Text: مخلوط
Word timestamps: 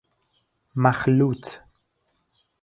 مخلوط 0.75 1.61